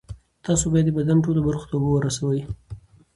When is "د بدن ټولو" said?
0.87-1.39